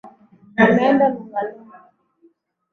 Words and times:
Ameenda 0.63 1.05
Lunga 1.13 1.41
Lunga. 1.47 1.79